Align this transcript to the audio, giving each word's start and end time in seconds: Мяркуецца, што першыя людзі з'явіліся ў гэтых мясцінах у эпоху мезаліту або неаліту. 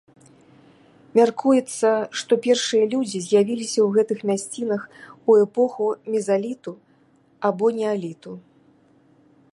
Мяркуецца, 1.17 1.89
што 2.21 2.33
першыя 2.45 2.85
людзі 2.95 3.17
з'явіліся 3.27 3.79
ў 3.85 3.89
гэтых 3.99 4.19
мясцінах 4.31 4.81
у 4.97 5.31
эпоху 5.45 5.83
мезаліту 6.17 6.71
або 7.51 7.65
неаліту. 7.81 8.31